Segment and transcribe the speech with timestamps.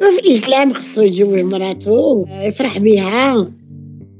[0.00, 3.50] في الاسلام خصو يتزوج مراتو يفرح بها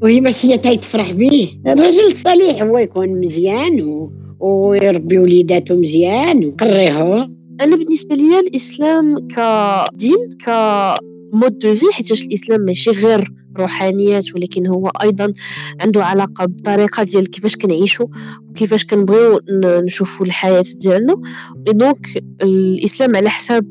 [0.03, 4.13] وهي باش هي تيتفرح به الرجل الصالح هو يكون مزيان و...
[4.41, 10.51] ويربي وليداته مزيان ويقريهم أنا بالنسبة لي الإسلام كدين comme
[11.33, 13.25] mode de vie حيت الإسلام ماشي غير
[13.59, 15.33] روحانيات ولكن هو أيضا
[15.81, 18.07] عنده علاقة بالطريقة ديال كيفاش كنعيشوا
[18.51, 21.17] وكيفاش كنبغيو نشوفوا الحياة ديالنا.
[21.57, 22.07] donc
[22.43, 23.69] الإسلام على حساب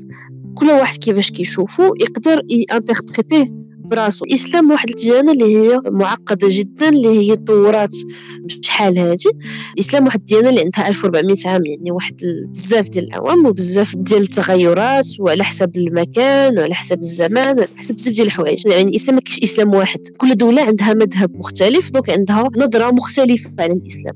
[0.55, 3.53] كل واحد كيفاش كيشوفو يقدر ي interpréter
[3.85, 4.25] براسو.
[4.25, 7.95] الاسلام واحد الديانة اللي هي معقدة جدا اللي هي تطورات
[8.41, 9.30] بشحال هادي.
[9.73, 12.16] الاسلام واحد الديانة اللي عندها 1400 عام يعني واحد
[12.52, 18.13] بزاف ديال الاعوام وبزاف ديال التغيرات وعلى حسب المكان وعلى حسب الزمان وعلى حسب بزاف
[18.13, 18.66] ديال الحوايج.
[18.66, 19.99] يعني الاسلام ماكاينش إسلام واحد.
[20.17, 24.16] كل دولة عندها مذهب مختلف donc عندها نظرة مختلفة على الإسلام.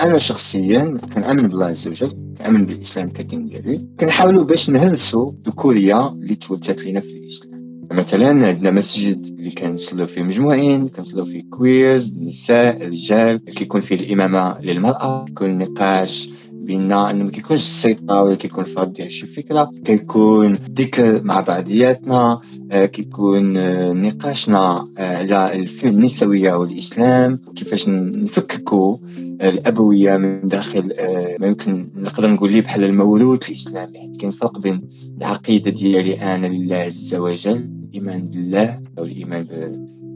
[0.00, 6.34] أنا شخصيا كنأمن بالله عز وجل كنأمن بالإسلام كدين ديالي كنحاولوا باش نهلسوا الذكورية اللي
[6.34, 7.57] تولدت لينا في الإسلام.
[7.90, 14.60] مثلا عندنا مسجد اللي كنصلوا فيه مجموعين كنصلوا فيه كويرز نساء رجال كيكون فيه الإمامة
[14.60, 19.70] للمرأة كيكون نقاش بيننا إنه ما كيكونش السيطره ولا كيكون فرض ديال شي فكرة.
[19.84, 22.40] كيكون ذكر مع بعضياتنا
[22.72, 27.40] آه، كيكون آه، نقاشنا آه، على النسوية والإسلام.
[27.46, 28.96] وكيفاش نفككوا
[29.42, 30.92] الأبوية من داخل
[31.40, 34.80] ما يمكن نقدر نقول ليه بحال الموروث الإسلامي حيت كاين فرق بين
[35.18, 39.46] العقيدة ديالي أنا لله عز وجل الإيمان بالله أو الإيمان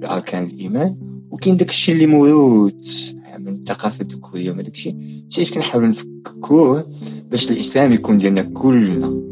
[0.01, 0.97] بأركان الإيمان.
[1.31, 4.97] وكاين داك الشيء اللي موروث من الثقافه الذكوريه وما داك الشيء
[5.29, 6.91] شي كنحاولوا نفككوه
[7.31, 9.23] باش الإسلام يكون ديالنا كلنا.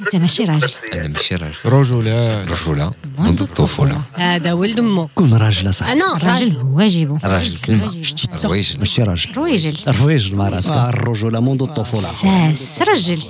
[0.00, 0.68] أنت ماشي راجل.
[0.94, 1.54] أنا ماشي راجل.
[1.64, 5.08] رجولة رجولة منذ الطفولة هذا ولد أمه.
[5.14, 5.88] كون راجل صح.
[5.88, 6.56] أنا راجل.
[6.56, 8.02] واجبه راجل كلمة.
[8.02, 9.34] شتي رويجل ماشي راجل.
[9.36, 10.72] رويجل الرويجل مع راسك.
[10.72, 12.02] الرجولة منذ الطفولة.
[12.02, 12.82] ساس.
[12.82, 13.22] رجل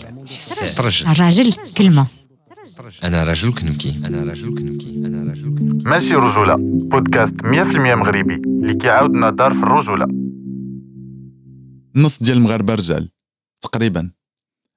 [0.79, 2.07] رجل الراجل كلمة.
[3.05, 6.57] أنا رجل كنبكي أنا رجل كنبكي أنا رجل كنبكي ماشي رجولة.
[6.61, 8.35] بودكاست 100% مغربي.
[8.35, 10.07] اللي كيعاود نظر في الرجولة.
[11.97, 13.09] نص ديال المغاربة رجال.
[13.61, 14.11] تقريبا.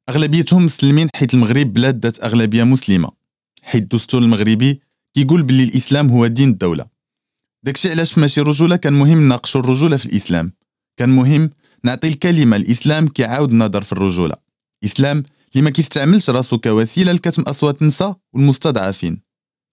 [0.09, 3.09] أغلبيتهم مسلمين حيت المغرب بلاد ذات أغلبية مسلمة.
[3.63, 4.81] حيت الدستور المغربي
[5.13, 6.85] كيقول باللي الإسلام هو دين الدولة.
[7.63, 10.51] داكشي علاش في ماشي رجوله كان مهم نناقشوا الرجولة في الإسلام.
[10.97, 11.49] كان مهم
[11.83, 14.35] نعطي الكلمة الإسلام كيعاود النظر في الرجولة.
[14.85, 19.21] إسلام اللي ما كيستعملش راسو كوسيلة لكتم أصوات النساء والمستضعفين.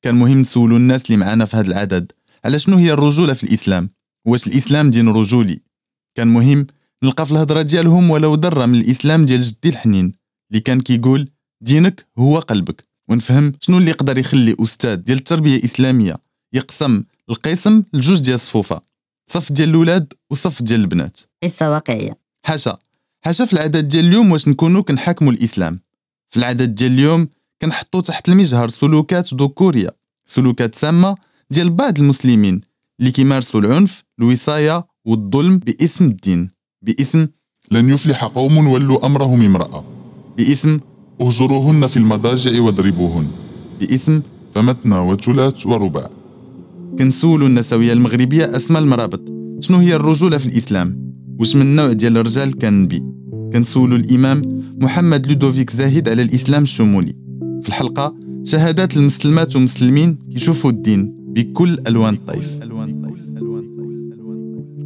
[0.02, 2.12] كان مهم نسولوا الناس اللي معانا في هذا العدد.
[2.44, 3.88] على شنو هي الرجولة في الإسلام؟
[4.26, 5.60] واش الإسلام دين رجولي؟
[6.14, 6.66] كان مهم
[7.04, 10.12] نلقى في الهضرة ديالهم ولو ذره من الإسلام ديال جدي الحنين
[10.50, 11.30] اللي كان كيقول
[11.60, 12.89] دينك هو قلبك.
[13.10, 16.16] ونفهم شنو اللي يقدر يخلي أستاذ ديال التربية الإسلامية
[16.53, 18.81] يقسم القسم لجوج ديال الصفوفة
[19.31, 21.20] صف ديال الاولاد وصف ديال البنات.
[21.43, 22.15] قصة واقعية.
[22.47, 22.78] حاشا
[23.25, 25.81] حاشا في العدد ديال اليوم واش نكونوا كنحاكموا الإسلام؟
[26.31, 27.28] في العدد ديال اليوم
[27.62, 31.16] كنحطوا تحت المجهر سلوكات ذكورية سلوكات سامة
[31.50, 32.60] ديال بعض المسلمين
[33.00, 36.49] اللي كيمارسوا العنف الوصاية والظلم باسم الدين
[36.82, 37.28] باسم
[37.70, 39.84] لن يفلح قوم ولوا أمرهم امرأة.
[40.37, 40.81] باسم
[41.20, 43.26] اهجروهن في المضاجع واضربوهن.
[43.81, 44.20] باسم
[44.54, 46.10] فمثنى وثلاث ورباع.
[46.98, 49.20] كنسولوا النسوية المغربية اسماء المرابط.
[49.60, 53.03] شنو هي الرجولة في الإسلام؟ واش من نوع ديال الرجال كان بي؟
[53.53, 57.14] كنسولوا الإمام محمد لودوفيك زاهد على الإسلام الشمولي.
[57.62, 58.14] في الحلقة
[58.44, 62.50] شهادات المسلمات والمسلمين كيشوفوا الدين بكل ألوان الطيف.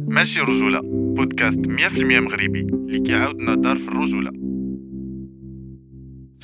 [0.07, 0.81] ماشي رجولة.
[1.15, 4.44] بودكاست 100% مغربي اللي كيعاود نظر في الرجولة.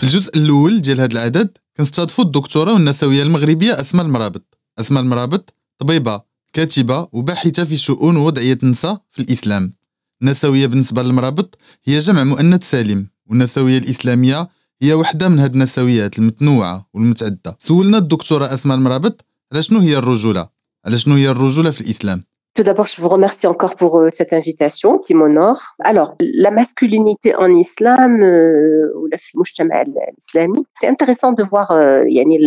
[0.02, 4.58] في الجزء الأول ديال هذا العدد كنستضيفوا الدكتورة والنسوية المغربية أسماء المرابط.
[4.80, 6.22] أسماء المرابط طبيبة
[6.54, 9.74] كاتبة وباحثة في شؤون وضعيه النساء في الإسلام.
[10.22, 14.50] النسوية بالنسبة للمرابط هي جمع مؤنث سالم والنسوية الإسلامية
[14.82, 17.58] هي وحدة من هاد النسويات المتنوعة والمتعددة.
[17.60, 20.50] سولنا الدكتورة أسماء المرابط على شنو هي الرجولة؟
[20.86, 22.24] على شنو هي الرجولة في الإسلام؟
[22.57, 25.61] Tout d'abord, je vous remercie encore pour euh, cette invitation qui m'honore.
[25.85, 32.03] Alors, la masculinité en islam euh, ou la المجتمع الإسلامي, c'est intéressant de voir euh,
[32.07, 32.39] يعني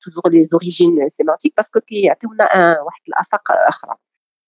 [0.00, 2.44] toujours les origines sémantiques parce que كيعطيونا
[2.86, 3.94] واحد الآفاق أخرى.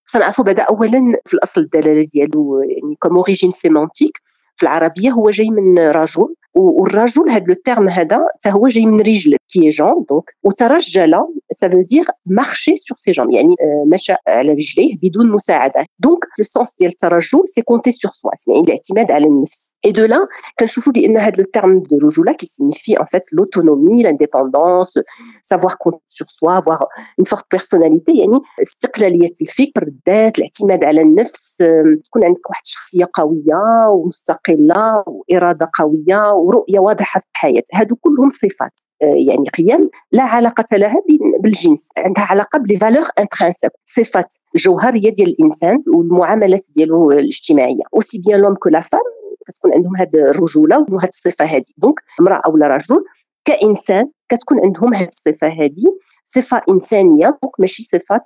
[0.06, 4.18] سنعرفوا بدا أولا في الأصل الدلالة ديالو يعني comme origine sémantique
[4.56, 8.99] في العربية هو جاي من رجل والرجل هذا le terme هذا حتى هو جاي من
[8.99, 11.13] رجل qui est jambe donc وترجل
[11.51, 13.55] ça veut dire marcher sur ses jambes يعني
[13.93, 15.85] مشى على رجليه بدون مساعدة.
[15.99, 19.73] donc le sens ديال الترجل c'est compter sur soi يعني الاعتماد على النفس.
[19.85, 20.27] et de là
[20.59, 24.99] كنشوفوا بأن هذا le terme de رجولة qui signifie en fait l'autonomie l'indépendance
[25.43, 26.79] savoir compter sur soi avoir
[27.19, 31.57] une forte personnalité يعني استقلالية الفكر الذات الاعتماد على النفس
[32.03, 37.63] تكون عندك واحد الشخصية قوية ومستقلة وإرادة قوية ورؤية واضحة في الحياة.
[37.73, 38.79] هادو كلهم صفات.
[39.01, 40.95] يعني قيم لا علاقة لها
[41.39, 41.89] بالجنس.
[41.97, 47.83] عندها علاقة بلي intrinsèque صفات جوهريه ديال الإنسان والمعاملات ديالو الاجتماعية.
[47.93, 48.99] aussi bien l'homme que la femme
[49.47, 51.73] كتكون عندهم هاد الرجولة وهاد الصفة هادي.
[51.77, 53.03] donc امرأة ولا رجل
[53.45, 55.87] كإنسان كتكون عندهم هاد الصفة هادي.
[56.23, 58.21] صفة إنسانية donc ماشي صفات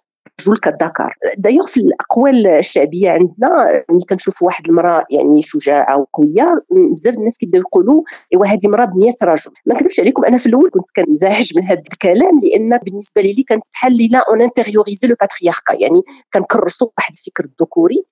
[0.48, 1.16] رجل كالذكر.
[1.38, 7.62] دايوغ في الأقوال الشعبية عندنا ملي كنشوف واحد المرأة يعني شجاعة وقويه بزاف الناس كيبداو
[7.62, 8.04] يقولوا
[8.34, 9.52] إيوا هذه مرأة ب 100 رجل.
[9.66, 13.66] ما نكذبش عليكم أنا في الأول كنت كنزعج من هذا الكلام لأن بالنسبة لي كانت
[13.74, 16.02] بحال إلا on intériorisait le patriarcat يعني
[16.34, 18.06] كنكرسوا واحد الفكر الذكوري.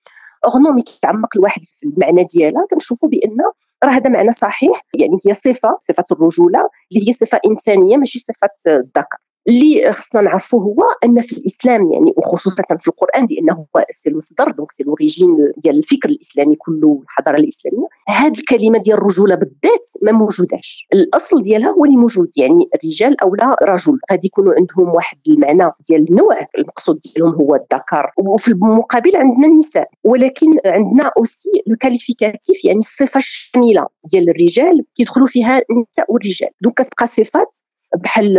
[0.44, 3.36] or non mais كيتعمق الواحد في المعنى ديالها كنشوفوا بأن
[3.84, 6.58] راه هذا معنى صحيح يعني هي صفة صفة الرجولة
[6.92, 9.18] اللي هي صفة إنسانية ماشي صفة الذكر.
[9.48, 14.72] اللي خصنا نعرفوا هو أن في الإسلام يعني وخصوصا في القرآن لأنه هو المصدر donc
[14.72, 17.86] c'est l'origine ديال الفكر الإسلامي كله الحضاره الإسلامية.
[18.08, 23.34] هذه الكلمة ديال الرجولة بالذات ما موجوداش الأصل ديالها هو اللي موجود يعني الرجال أو
[23.34, 23.98] لا رجل.
[24.12, 28.10] غادي يكونوا عندهم واحد المعنى ديال النوع المقصود ديالهم هو الذكر.
[28.18, 29.88] وفي المقابل عندنا النساء.
[30.04, 36.50] ولكن عندنا aussi le qualificatif يعني الصفة الشاملة ديال الرجال كيدخلوا فيها النساء والرجال.
[36.62, 37.56] donc كتبقى صفات
[37.96, 38.38] بحال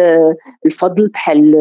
[0.65, 1.51] الفضل بحال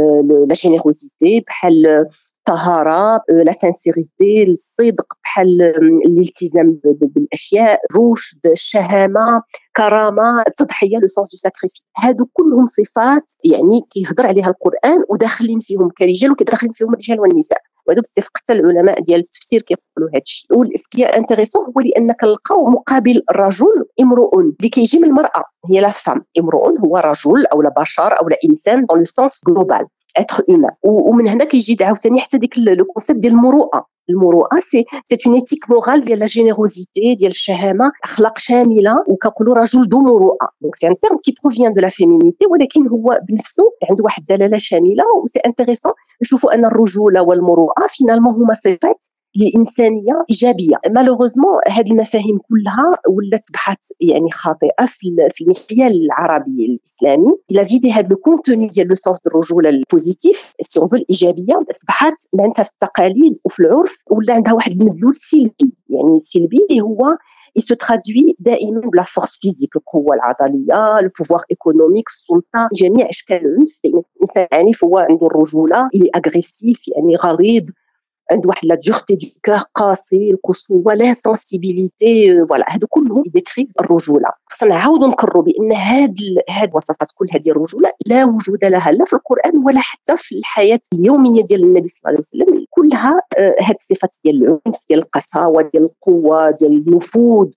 [0.49, 2.07] la générosité بحال
[2.39, 5.63] الطهارة la sincérité الصدق بحال
[6.07, 9.43] الالتزام بالأشياء الرشد الشهامه
[9.77, 15.91] كرامة التضحية le sens du sacrifice هادو كلهم صفات يعني كيهضر عليها القرآن وداخلين فيهم
[15.99, 17.59] كرجال وكيدخلين فيهم الرجال والنساء.
[17.91, 21.81] وهذا باتفاق حتى العلماء ديال التفسير كيقولوا هذا الشيء و ce qui est intéressant هو
[21.81, 24.41] لأن كنلقاو مقابل الرجل امرؤ.
[24.41, 28.99] اللي كيجي من المرأة هي la femme امرؤ هو رجل أو بشر أو إنسان dans
[28.99, 29.87] le sens global
[30.17, 33.87] être humain ومن هنا كيجي عاوتاني حتى ديك le concept ديال المروءة.
[34.11, 39.89] المروءة c'est c'est une éthique morale ديال la générosité ديال الشهامة أخلاق شاملة وكنقولوا رجل
[39.89, 40.49] ذو مروءة.
[40.61, 44.59] donc c'est un terme qui provient de la féminité ولكن هو بنفسه عنده واحد الدلاله
[44.59, 45.93] شاملة و c'est intéressant
[46.23, 49.05] نشوفوا أن الرجولة والمروءة finalement هما صفات
[49.35, 50.77] لإنسانية إيجابية.
[50.91, 54.87] malheureusement هذه المفاهيم كلها ولات بحث يعني خاطئة
[55.31, 57.33] في المخيال العربي الإسلامي.
[57.51, 61.05] il a vidé هذا le contenu ديال le sens الرجوله ال positive c'est une valeur
[61.11, 65.75] إيجابية اصبحت معناتها في التقاليد وفي العرف ولا عندها واحد المدلول سلبي.
[65.89, 67.17] يعني سلبي اللي هو
[67.59, 73.09] il se traduit دائما ب la force physique القوة العضلية ال pouvoir économique السلطة جميع
[73.11, 73.81] إشكال العنف.
[73.85, 77.63] الإنسان عنيف هو عنده الرجولة اللي agressif يعني غليظ.
[78.31, 84.29] عنده واحد la dureté de cœur قاسي القسوه l'insensibilité voilà هادو كلهم ي décrit الرجولة.
[84.51, 86.15] خصنا نعاودوا نقروا بأن هاد
[86.51, 90.81] هاد الوصفات كل هذه الرجولة لا وجود لها لا في القرآن ولا حتى في الحياة
[90.93, 92.67] اليومية ديال النبي صلى الله عليه وسلم.
[92.71, 97.49] كلها هاد الصفات ديال العنف ديال القساوة ديال القوة ديال النفوذ.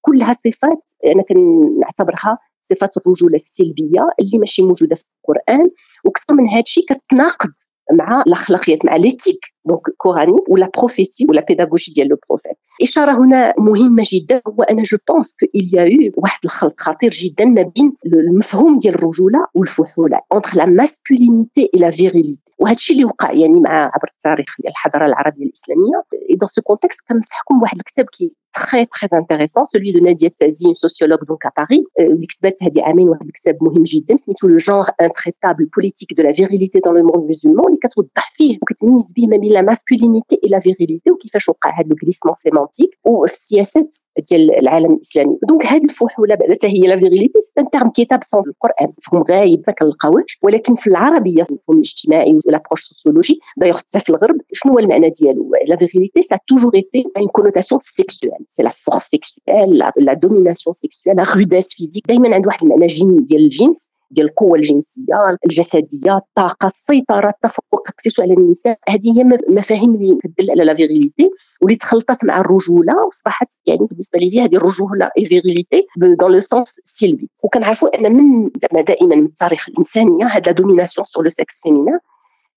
[0.00, 5.70] كلها صفات أنا كنعتبرها صفات الرجولة السلبية اللي ماشي موجودة في القرآن.
[6.04, 7.52] وكثر من هذا الشيء كتناقض
[7.92, 12.56] مع الأخلاقيات مع l'éthique donc coranique و la prophétie و la pédagogie ديال le prophète
[12.82, 17.44] اشاره هنا مهمه جدا هو أنا je pense que il y واحد الخلط خطير جدا
[17.44, 23.04] ما بين المفهوم ديال الرجوله والفحوله entre la masculinité et la virilité وهذا الشيء اللي
[23.04, 27.76] وقع يعني مع عبر التاريخ ديال الحضاره العربيه الاسلاميه et dans ce contexte كنصحكم واحد
[27.76, 32.26] الكتاب كي très très intéressant celui de Nadia Tazi une sociologue donc à Paris اللي
[32.26, 36.80] كتبت هذه عامين واحد الكتاب مهم جدا سميتو Le genre intraitable politiques de la virilité
[36.80, 40.60] dans le monde musulman اللي كتوضح فيه وكتميز به ما بين la masculinité et la
[40.60, 43.94] virilité وكيفاش وقع هذا le glissement sémantique وفي السياسات
[44.30, 48.24] ديال العالم الاسلامي donc هذه الفحوله بعد هي la virilité c'est un terme qui est
[48.24, 53.40] absent في القران مفهوم غايب ما كنلقاوش ولكن في العربيه في المفهوم الاجتماعي l'approche sociologique
[53.56, 57.28] d'ailleurs حتى في الغرب شنو هو المعنى ديالو la virilité ça a toujours été une
[57.28, 62.62] connotation sexuelle c'est la force sexuelle la domination sexuelle la rudesse physique دائما عند واحد
[62.62, 68.78] المعنى جين ديال الجنس ديال القوة الجنسية الجسدية الطاقة السيطرة التفوق اكسسوا على النساء.
[68.88, 71.30] هذه هي مفاهيم اللي تدل على la virilité
[71.62, 76.80] واللي تخلطت مع الرجولة وأصبحت يعني بالنسبة لي هذه الرجولة ال virilité dans le sens
[76.84, 81.60] سلبي وكنعرفوا أن من زعما دائما من التاريخ الإنسانية هذا la domination sur le sexe
[81.62, 82.00] féminin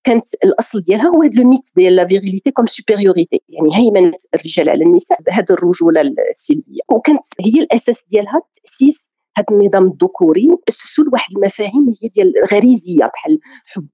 [0.04, 4.68] كانت الأصل ديالها هو هذا le mythe ديال la virilité comme supériorité يعني هيمنة الرجال
[4.68, 6.80] على النساء بهذه الرجولة السلبية.
[6.88, 13.38] وكانت هي الأساس ديالها تاسيس هذا النظام الذكوري أسسوا لواحد المفاهيم هي ديال غريزيه بحال
[13.66, 13.88] حب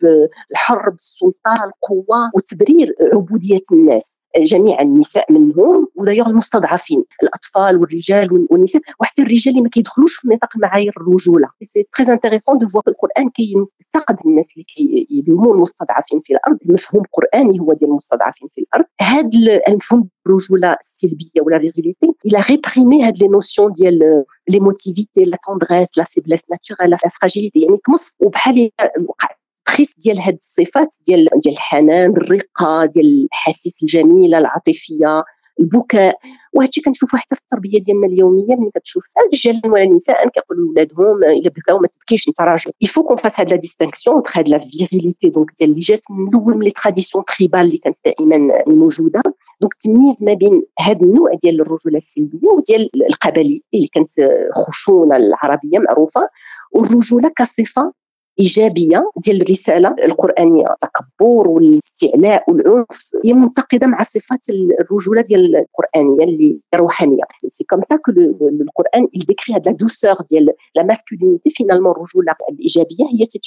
[0.51, 4.19] الحرب السلطة القوة وتبرير عبودية الناس.
[4.37, 10.57] جميع النساء منهم ودايوغ المستضعفين الأطفال والرجال والنساء وحتى الرجال اللي ما كيدخلوش في نطاق
[10.57, 11.49] معايير الرجولة.
[11.63, 17.61] c'est très intéressant de voir القران كينتقد الناس اللي كيدموا المستضعفين في الأرض مفهوم قراني
[17.61, 18.85] هو ديال المستضعفين في الأرض.
[19.01, 19.29] هذا
[19.69, 25.39] المفهوم الرجولة السلبية و la virilité elle a réprimé هاد les notions ديال l'émotivité la
[25.47, 28.71] tendresse la faiblesse naturelle la fragilité يعني تمص وبحال
[29.09, 29.29] وقع
[29.69, 35.25] تخيص ديال هاد الصفات ديال ديال الحنان الرقة ديال الاحاسيس الجميلة العاطفية
[35.61, 36.19] البكاء.
[36.53, 41.51] وهادشي كنشوفو حتى في التربية ديالنا اليومية ملي كتشوف رجال ولا نساء كيقولوا لولادهم إلا
[41.51, 42.71] بكاو ما تبكيش انت راجل.
[42.83, 46.03] il faut qu'on fasse هاد la distinction entre هاد la virilité donc ديال اللي جات
[46.11, 49.23] من الأول من les traditions tribales اللي كانت دائما موجودة.
[49.61, 54.09] donc تمييز ما بين هاد النوع ديال الرجولة السلبية وديال القبلية اللي كانت
[54.55, 56.29] خشونه العربية معروفة.
[56.73, 57.93] والرجولة كصفة
[58.41, 64.47] إيجابية ديال الرسالة القرآنية التكبر والاستعلاء والعنف هي منتقدة مع صفات
[64.81, 67.23] الرجولة ديال القرآنية اللي روحانية.
[67.47, 73.05] c'est comme ça que القران décrit هاد la douceur ديال la masculinité finalement الرجولة الإيجابية
[73.21, 73.41] هي c'est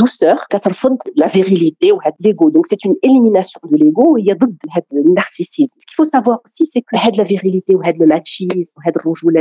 [0.00, 4.82] douceur كترفض la virilité وهاد l'ego donc c'est une élimination de l'ego وهي ضد هاد
[4.92, 8.96] ال narcissisme qu'il faut savoir aussi c'est que هاد la virilité وهاد le machisme وهاد
[8.96, 9.40] الرجوله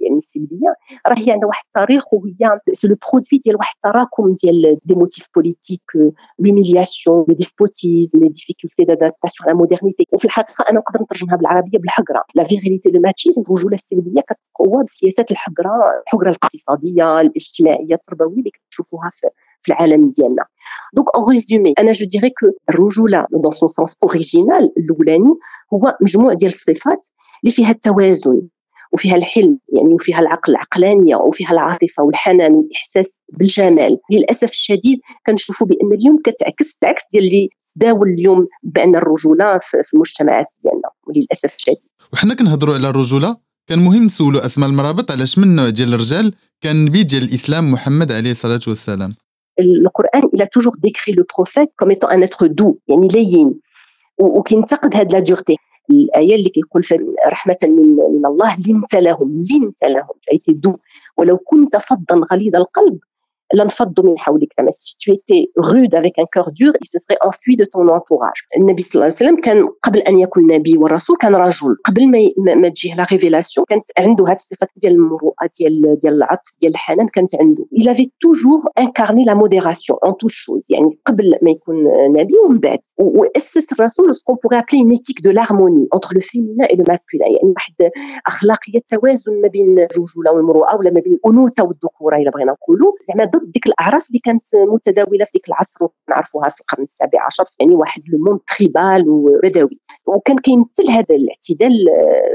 [0.00, 0.74] يعني السلبيه
[1.06, 5.28] راه هي عندها واحد التاريخ وهي c'est le produit ديال واحد التراكم ديال des motifs
[5.34, 5.82] politiques
[6.38, 12.24] l'humiliation le despotisme les difficultés d'adaptation la modernité وفي الحقيقة أنا نقدر نترجمها بالعربيه بالحقره
[12.34, 15.70] la virilité le machisme الرجوله السلبيه كتقوى بسياسات الحقره
[16.02, 19.26] الحقره الاقتصاديه الاجتماعيه التربويه اللي كتشوفوها في
[19.60, 20.44] في العالم ديالنا.
[20.94, 25.30] donc en résumé أنا je dirais que الرجولة dans son sens original الأولاني
[25.74, 27.06] هو مجموع ديال الصفات
[27.44, 28.40] اللي فيها التوازن
[28.92, 33.98] وفيها الحلم يعني وفيها العقل العقلانية وفيها العاطفة والحنان والإحساس بالجمال.
[34.12, 40.46] للأسف الشديد كنشوفوا بأن اليوم كتعكس العكس ديال اللي تداول اليوم بأن الرجولة في المجتمعات
[40.64, 41.90] ديالنا وللأسف الشديد.
[42.12, 43.36] وحنا كنهضروا على الرجولة
[43.66, 48.12] كان مهم نسولوا أسماء المرابط على اشمن نوع ديال الرجال كان النبي ديال الإسلام محمد
[48.12, 49.14] عليه الصلاة والسلام.
[49.60, 53.54] القران il a toujours décrit le prophète comme étant un être doux يعني لين
[54.18, 55.56] وكينتقد هاد la dureté
[55.90, 56.82] الايه اللي كيقول
[57.26, 60.76] رحمه من, من الله لنت لهم لنت لهم ايتي دو
[61.16, 62.98] ولو كنت فظا غليظ القلب
[63.52, 67.18] لانفضوا من حولك زعما si tu étais rude avec un cœur dur il se serait
[67.28, 68.40] enfui de ton entourage.
[68.56, 71.76] النبي صلى الله عليه وسلم كان قبل أن يكون نبي والرسول كان رجل.
[71.84, 72.18] قبل ما
[72.54, 77.08] ما تجيه la révélation كانت عنده هذه الصفات ديال المروءة ديال ديال العطف ديال الحنان
[77.08, 77.64] كانت عنده.
[77.80, 81.76] Il avait toujours incarné la modération en toute chose يعني قبل ما يكون
[82.18, 82.78] نبي ومن بعد.
[82.98, 86.84] وأسس الرسول ce qu'on pourrait appeler une éthique de l'harmonie entre le féminin et le
[86.88, 87.26] masculin.
[87.26, 87.74] يعني واحد
[88.26, 92.92] أخلاقية توازن ما بين الرجوله والمروءة ولا ما بين الأنوثة والذكورة الا بغينا نقولوا.
[93.08, 97.44] زعما ضد ديك الأعراف اللي كانت متداولة في ديك العصر ونعرفوها في القرن السابع عشر
[97.60, 101.72] يعني واحد le monde tribal وبدوي وكان كيمثل هذا الاعتدال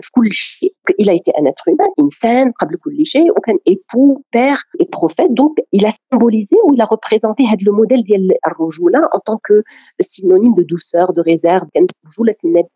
[0.01, 0.73] في كل شيء.
[0.99, 1.53] il était un
[1.99, 6.87] إنسان قبل كل شيء وكان époux père et prophète donc il a symbolisé و il
[6.91, 9.65] a représenté هذا le modèle ديال الرجولة en tant que
[10.01, 12.69] synonyme de douceur de réserve كانت رجولة النبي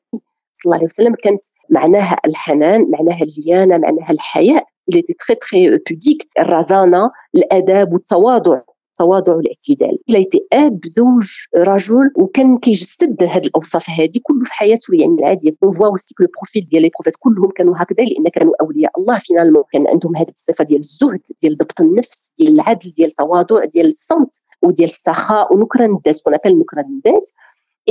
[0.54, 4.64] صلى الله عليه وسلم كانت معناها الحنان معناها الليانة معناها الحياء.
[4.90, 6.28] Il était très très pudique.
[6.40, 14.44] الرزانة الأداب والتواضع التواضع والاعتدال إلى اب زوج رجل وكان كيجسد هذه الأوصاف هذه كله
[14.46, 14.92] في حياته.
[15.00, 18.30] يعني العاديه on voit aussi que ال profil ديال les prophètes كلهم كانوا هكذا لأن
[18.30, 22.92] كانوا أولياء الله finalement كان عندهم هذه الصفة ديال الزهد ديال ضبط النفس ديال العدل
[22.92, 27.30] ديال التواضع ديال الصمت وديال السخاء ونكران الذات qu'on appelle نكران الذات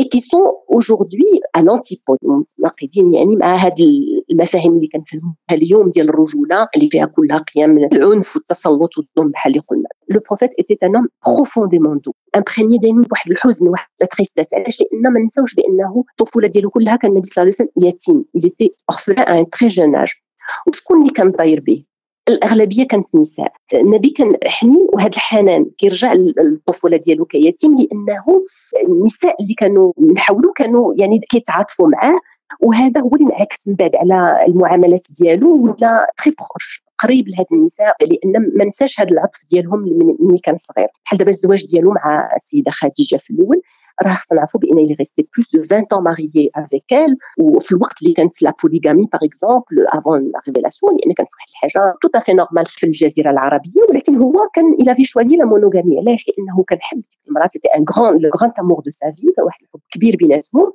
[0.00, 2.19] et qui sont aujourd'hui à l'antipode.
[2.23, 8.37] متناقضين يعني مع هذه المفاهيم اللي كنفهموها اليوم ديال الرجولة اللي فيها كلها قيم العنف
[8.37, 9.88] والتسلط والظلم بحال اللي قلنا.
[10.09, 14.78] le prophète était un homme profondément doux imprégné دايما بواحد الحزن واحد la tristesse علاش؟
[14.80, 18.70] لأن ما نساوش بأنه الطفولة ديالو كلها كان النبي صلى الله عليه وسلم يتيم.
[18.92, 20.23] Orphelin à un très jeune âge.
[20.66, 21.85] وشكون اللي كان داير به؟
[22.28, 23.52] الأغلبية كانت نساء.
[23.75, 28.44] النبي كان حنين وهذا الحنان كيرجع للطفولة ديالو كيتيم لأنه
[28.88, 32.18] النساء اللي كانوا نحاولوا كانوا يعني كيتعاطفوا معاه
[32.61, 37.97] وهذا هو اللي انعكس من بعد على المعاملات ديالو ولا très proche قريب لهاد النساء
[38.00, 39.81] لأن ما نساش هذا العطف ديالهم
[40.21, 40.88] ملي كان صغير.
[41.05, 43.62] بحال دابا الزواج ديالو مع السيدة خديجة في الأول
[44.02, 47.73] راه خصنا نعرفوا بأن il est resté plus de 20 ans marié avec elle وفي
[47.73, 52.09] الوقت اللي كانت la polygamie par exemple avant la révélation لأن كانت واحد الحاجة tout
[52.14, 56.25] à fait normale في الجزيرة العربية ولكن هو كان il avait choisi la monogamie علاش؟
[56.28, 59.45] لأنه كان حب ديك المرأة c'était un grand le grand amour de sa vie كان
[59.45, 60.73] واحد الحب كبير بيناتهم.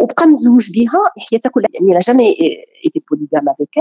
[0.00, 1.68] وبقى مزوج بها حياته كلها.
[1.74, 2.28] يعني il n'a jamais
[2.84, 3.76] été polygame avec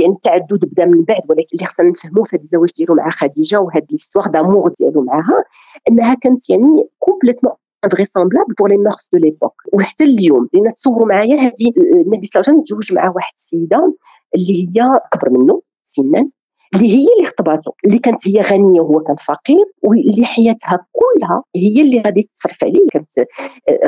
[0.00, 3.60] يعني التعدد بدا من بعد ولكن اللي خصنا نفهموا في هذا الزواج ديالو مع خديجة
[3.60, 5.44] وهاد l'histoire d'amour ديالو معاها
[5.90, 7.52] إنها كانت يعني complètement
[7.84, 12.44] invraisemblable pour les mœurs de l'époque وحتى اليوم لأن تصوروا معايا هذه النبي صلى الله
[12.48, 13.94] عليه وسلم تزوج مع واحد السيدة
[14.34, 16.30] اللي هي أكبر منه سنا
[16.74, 21.80] اللي هي اللي خطباته اللي كانت هي غنية وهو كان فقير واللي حياتها كلها هي
[21.82, 23.10] اللي غادي تصرف عليه كانت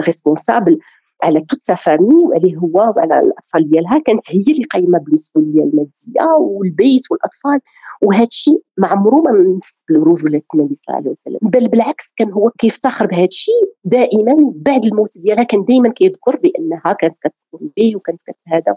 [0.07, 0.79] responsable
[1.25, 3.99] على toute famille وعليه هو وعلى الأطفال ديالها.
[3.99, 7.61] كانت هي اللي قايمة بالمسؤولية المادية والبيت والأطفال.
[8.03, 11.39] وهذا الشيء ما عمره ما نقص برجوله النبي صلى الله عليه وسلم.
[11.43, 14.53] بل بالعكس كان هو كيفتخر بهذا الشيء دائما.
[14.55, 18.77] بعد الموت ديالها كان دائما كيذكر بأنها كانت كتسكن به وكانت كتهذا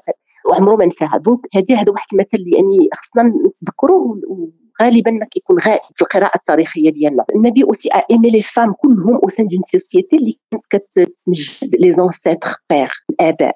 [0.49, 1.17] وعمره ما نساها.
[1.17, 4.21] دونك هذه هذا واحد المثل اللي يعني خصنا نتذكروه
[4.81, 7.25] غالبا ما كيكون غائب في القراءة التاريخية ديالنا.
[7.35, 11.91] النبي aussi a aimé les femmes كلهم au sein d'une société اللي كانت كتمجد les
[11.91, 13.55] ancêtres pères الاباء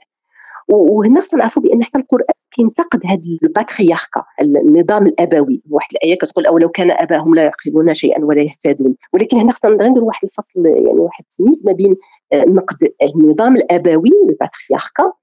[0.70, 5.64] وهنا خصنا نعرفوا بأن حتى القرآن كينتقد هذا ال patriarcat النظام الأبوي.
[5.70, 8.96] واحد الآية كتقول أو لو كان أباهم لا يعقلون شيئا ولا يهتدون.
[9.14, 11.96] ولكن هنا خصنا ندير واحد الفصل يعني واحد التمييز ما بين
[12.34, 12.78] نقد
[13.16, 15.13] النظام الأبوي ال patriarcat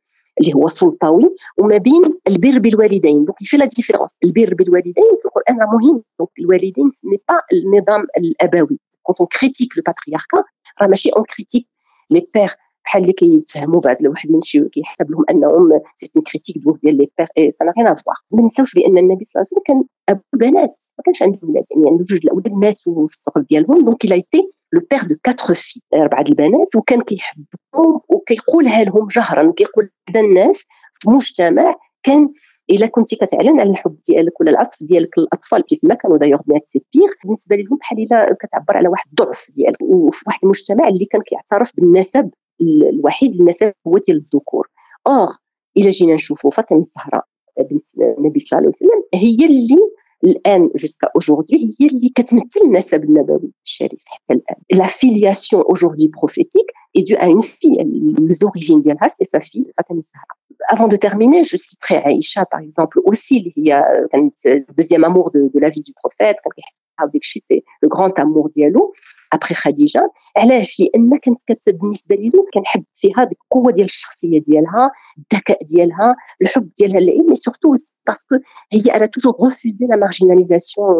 [0.41, 3.25] اللي هو سلطوي وما بين البر بالوالدين.
[3.25, 6.03] donc في la différence البر بالوالدين في القرآن راه مهم.
[6.19, 8.81] donc الوالدين ce n'est pas النظام الأبوي.
[9.03, 10.43] quand on critique le patriarcat
[10.83, 11.69] راه ماشي une critique,
[12.11, 12.51] les pères
[12.85, 17.09] بحال اللي كيتفهموا بعض الوحدين شي كيحسب لهم أنهم c'est une critique donc ديال les
[17.19, 19.85] pères et ça rien à voir ما نساوش بأن النبي صلى الله عليه وسلم كان
[20.09, 20.83] أبو بنات.
[20.99, 21.65] ما كانش عنده ولاد.
[21.71, 23.85] يعني عنده جوج الأولاد ماتوا في الصغر ديالهم.
[23.85, 26.77] donc il a été le père de quatre filles أربعة البنات.
[26.77, 29.49] وكان كيحبهم وكيقولها لهم جهرا.
[29.49, 32.29] وكيقول هذا الناس في مجتمع كان
[32.71, 36.19] إلا كنتي كتعلن على الحب ديالك ولا العطف ديالك للأطفال كيف ما كانوا.
[36.19, 39.83] d'ailleurs بنات c'est pire بالنسبة لهم بحال إلا كتعبر على واحد الضعف ديالك.
[39.83, 44.69] وفي واحد المجتمع اللي كان كيعترف بالنسب الوحيد للنسب هو ديال الذكور.
[45.07, 45.29] or
[45.79, 47.25] إلا جينا نشوفوا فاطمة الزهراء
[47.59, 47.83] بنت
[48.19, 49.91] النبي صلى الله عليه وسلم هي اللي
[50.25, 54.57] الآن jusqu'à aujourd'hui هي اللي كتمثل النسب النبوي الشريف حتى الآن.
[54.73, 56.67] la filiation aujourd'hui prophétique
[56.97, 57.69] est d'une fille, les
[58.21, 63.01] origines ديالها c'est sa fille فاطمه الزهراء avant de terminer, je citerai Aïcha, par exemple,
[63.05, 63.83] aussi, il y a
[64.13, 66.37] le deuxième amour de, de la vie du prophète,
[67.39, 68.93] c'est le grand amour ديالو.
[69.35, 74.91] ابخي خديجه علاش؟ لأن كانت كت بالنسبة لي كنحب فيها ديك القوة ديال الشخصية ديالها
[75.19, 77.75] الذكاء ديالها الحب ديالها للعلم mais surtout
[78.07, 78.35] parce que
[78.73, 80.95] هي أنا toujours refusé la marginalisation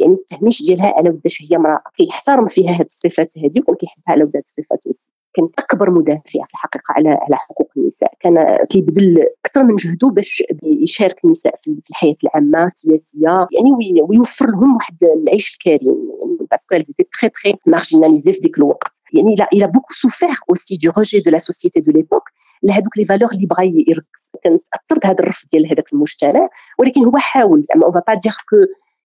[0.00, 4.36] يعني التهميش ديالها على وداش هي امرأة كيحترم فيها هاد الصفات هذيك وكيحبها على ود
[4.36, 5.17] هاد الصفات aussi.
[5.34, 8.12] كان أكبر مدافع في الحقيقة على على حقوق النساء.
[8.20, 14.74] كان كيبذل أكثر من جهده باش يشارك النساء في الحياة العامة السياسية يعني ويوفر لهم
[14.74, 16.08] واحد العيش الكريم.
[16.20, 19.02] يعني parce qu'elles étaient très très marginalisées في ديك الوقت.
[19.14, 22.28] يعني il a beaucoup souffert aussi du rejet de la société de l'époque.
[22.62, 26.48] لهذوك لي فالور اللي بغا يركز كان تأثر بهذا الرفض ديال هذاك المجتمع.
[26.78, 27.62] ولكن هو حاول.
[27.62, 28.56] زعما اون با دير كو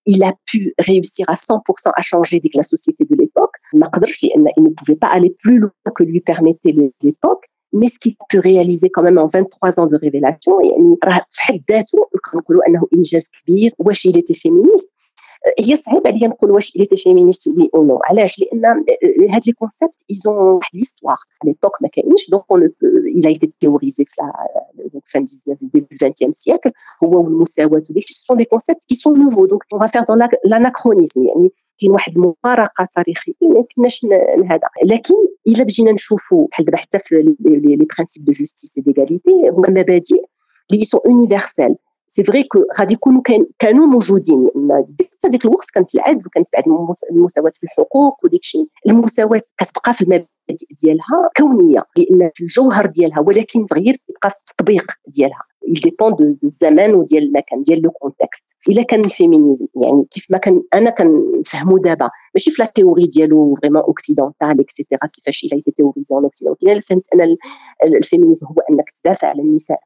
[0.10, 3.53] il a pu réussir à 100% à changer que la société de l'époque.
[3.73, 7.45] Il ne pouvait pas aller plus loin que lui permettait l'époque.
[7.73, 11.27] Mais ce qu'il a pu réaliser quand même en 23 ans de révélation, يعني راه
[11.31, 11.99] في حد ذاته
[12.35, 14.93] نقولوا انه انجاز كبير واش il était féministe
[15.59, 18.85] هي صعيب عليا نقول واش il était féministe oui ou non علاش لان
[19.31, 22.61] هاد لي كونسيبت ils ont واحد l'histoire à l'époque ما كاينش donc on
[23.17, 24.15] il a été théorisé في
[25.05, 26.71] fin du 19 début 20e siècle
[27.05, 30.17] هو والمساواة وداك ce sont des concepts qui sont nouveaux donc on va faire dans
[30.45, 33.34] l'anachronisme يعني كاين واحد المفارقة تاريخية.
[33.42, 34.06] ما يمكنناش
[34.50, 35.14] هذا لكن
[35.48, 40.24] إلا بجينا نشوفوا بحال دابا حتى في les principes de justice, d'égalité هما مبادئ
[40.72, 41.76] اللي sont universels,
[42.08, 43.22] c'est vrai que غادي يكونوا
[43.60, 44.50] كانوا موجودين.
[45.14, 46.64] حتى ديك الوقت كانت العدل وكانت بعد
[47.12, 48.68] المساواة في الحقوق وديك الشيء.
[48.88, 50.28] المساواة كتبقى في المبادئ
[50.84, 55.44] ديالها كونية لأن في الجوهر ديالها ولكن تغيير كيبقى في التطبيق ديالها.
[55.72, 60.38] Dépend de الزمان وديال المكان ديال le contexte الا كان ال féminisme يعني كيف ما
[60.38, 65.62] كان أنا كنفهمو دابا ماشي في la théorie ديالو vraiment occidentale et cetera كيفاش elle
[65.76, 67.36] a théorisé en Occident الا فهمت أنا
[67.84, 69.80] ال féminisme هو انك تدافع على النساء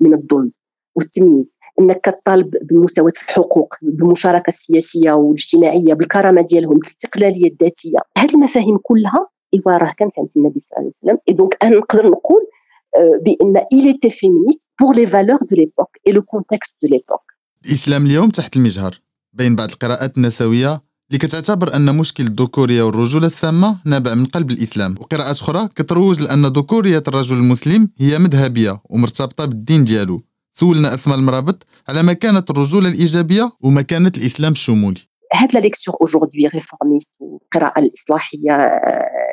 [0.00, 0.52] من الظلم
[0.96, 8.78] والتمييز انك كطالب بالمساواه في الحقوق بالمشاركه السياسيه والاجتماعيه بالكرامه ديالهم بالاستقلاليه الذاتيه هذه المفاهيم
[8.82, 12.46] كلها ايوا راه كانت عند النبي صلى الله عليه وسلم اي دونك أنا نقدر نقول
[12.96, 17.28] بان il était féministe pour les valeurs de l'époque et le contexte de l'époque.
[17.66, 19.00] الاسلام اليوم تحت المجهر
[19.32, 24.94] بين بعض القراءات النسوية اللي كتعتبر أن مشكل الذكوريه والرجولة السامة نابع من قلب الإسلام.
[25.00, 30.20] وقراءات أخرى كتروج لأن ذكورية الرجل المسلم هي مذهبية ومرتبطة بالدين ديالو.
[30.52, 35.00] سولنا أسماء المرابط على مكانة الرجولة الإيجابية ومكانة الإسلام الشمولي.
[35.34, 38.56] هاد la lecture aujourd'hui réformiste والقراءه الإصلاحية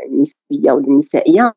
[0.10, 1.54] النسبيه والنسائية.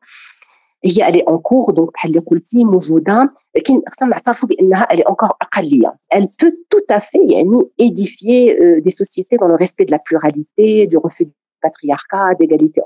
[0.85, 5.10] هي elle est encore donc بحال اللي قلتي موجوده لكن خصنا نعترفوا بأنها elle est
[5.10, 5.95] encore أقلية.
[6.15, 10.87] Elle peut tout à يعني édifier euh, des sociétés dans le respect de la pluralité
[10.87, 12.81] du refus du patriarcat d'égalité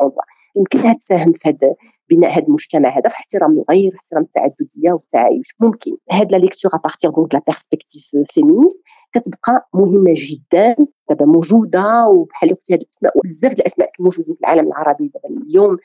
[0.56, 1.76] يمكنها تساهم في هذا
[2.10, 5.92] بناء هذا المجتمع هذا في احترام الغير احترام التعدديه والتعايش ممكن.
[6.12, 10.76] هاد la lecture à partir donc la perspective féministe كتبقى مهمة جدا
[11.10, 15.78] دابا موجودة وبحال قلتي هاد الأسماء وبزاف الأسماء الموجودين في العالم العربي دابا اليوم.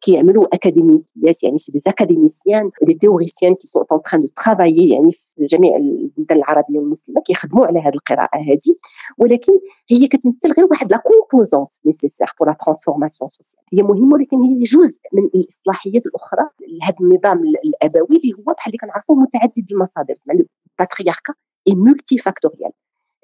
[0.00, 5.10] كيعملوا اكاديميات يعني c'est des académiciens, des théoriciens qui sont en train de travailler يعني
[5.12, 8.74] في جميع البلدان العربيه والمسلمه كيخدموا على هذه القراءه هذه
[9.18, 9.52] ولكن
[9.90, 14.62] هي كتمثل غير واحد la composante nécessaire pour la transformation sociale هي مهمه ولكن هي
[14.62, 20.44] جزء من الاصلاحيات الاخرى لهذا النظام الابوي اللي هو بحال اللي كنعرفوه متعدد المصادر زعما
[20.70, 21.34] الباترياركا
[21.68, 22.70] اي مولتي فاكتوريال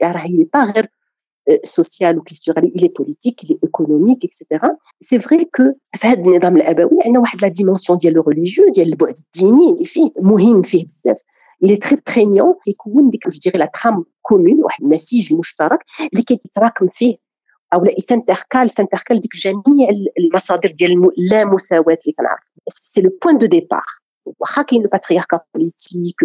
[0.03, 0.87] راه هي با غير
[1.65, 4.45] social ou culturel, il est politique, il est économique, etc.
[5.01, 5.63] C'est vrai que
[5.95, 9.85] في هذا النظام الابوي عندنا واحد لا ديمونسيون ديال لو ريليجيو ديال البعد الديني اللي
[9.85, 11.21] فيه مهم فيه بزاف
[11.65, 15.79] il est très prégnant كيكون ديك جو ديغي لا ترام كومون واحد النسيج مشترك
[16.13, 17.17] اللي كيتراكم فيه
[17.73, 23.39] أو لا سانتركال سانتركال ديك جميع المصادر ديال اللا مساواه اللي كنعرف c'est le point
[23.39, 23.85] de départ
[24.41, 26.17] واخا كاين الباترياركا بوليتيك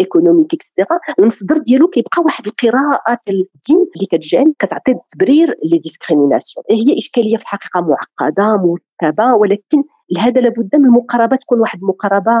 [0.00, 6.98] إيكونوميك اكسترا المصدر ديالو كيبقى واحد القراءة الدين اللي كتجعل كتعطي التبرير les discriminations هي
[6.98, 9.82] إشكالية في الحقيقة معقدة مركبه ولكن
[10.16, 12.32] لهذا لابد من المقاربه تكون واحد المقاربه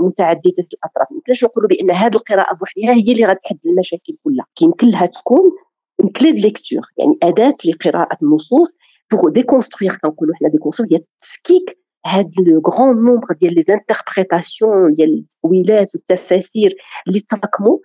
[0.00, 1.06] متعددة الأطراف.
[1.10, 4.46] ما يمكنش نقولوا بأن هذه القراءة بوحدها هي اللي غتحل المشاكل كلها.
[4.56, 5.52] كيمكن لها تكون
[6.18, 8.76] clé de lecture يعني أداة لقراءة النصوص
[9.12, 15.18] pour déconstruire كنقولوا حنا déconstruire هي التفكيك هاد le grand nombre ديال les interprétations ديال
[15.18, 16.74] التاويلات والتفاسير
[17.08, 17.78] اللي تراكموا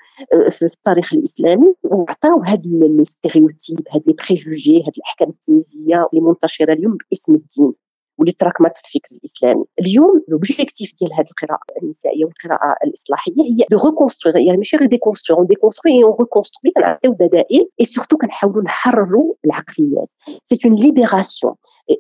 [0.50, 6.74] في التاريخ الإسلامي وعطاو هاد ال stéréotypes هاد les préjugés هاد الأحكام التمييزيه اللي منتشرة
[6.74, 7.74] اليوم باسم الدين
[8.20, 9.64] واللي تراكمت في الفكر الإسلامي.
[9.80, 15.46] اليوم l'objectif ديال هذه القراءة النسائية والقراءة الإصلاحية هي de reconstruire يعني ماشي غير déconstruire
[15.46, 20.12] déconstruire, on reconstruit كنعطيو بدائل et surtout كنحاولوا نحرروا العقليات.
[20.44, 21.54] c'est une libération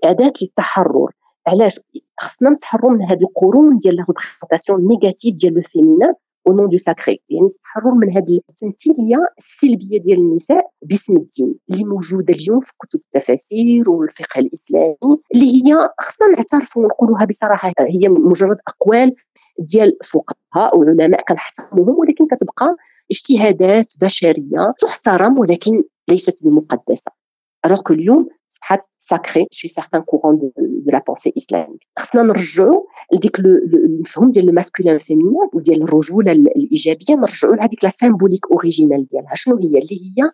[0.04, 1.12] أداة للتحرر.
[1.50, 1.80] علاش؟
[2.20, 6.16] خصنا نتحرروا من هذه القرون ديال la représentation négative ديال le féminin
[6.48, 11.86] au nom du sacré يعني التحرر من هذه التمثيلية السلبية ديال النساء باسم الدين اللي
[11.86, 14.96] موجودة اليوم في كتب التفاسير والفقه الإسلامي
[15.36, 19.16] اللي هي خصنا نعترفوا ونقولوها بصراحة هي مجرد أقوال
[19.60, 22.76] ديال فقهاء وعلماء كنحترموهم ولكن كتبقى
[23.12, 27.12] اجتهادات بشرية تحترم ولكن ليست بمقدسة.
[27.68, 32.84] Alors que اليوم صبحات sacrée chez certains courants de, de la pensée islamique خصنا نرجعوا
[33.14, 39.08] لديك المفهوم ديال ال masculin وال féminin وديال الرجوله الايجابيه نرجعوا لهذيك la symbolique originale
[39.08, 40.32] ديالها شنو هي اللي هي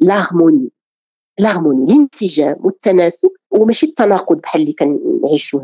[0.00, 0.70] l'harmonie
[1.38, 5.62] l'harmonie الانسجام والتناسق وماشي التناقض بحال اللي كنعيشوه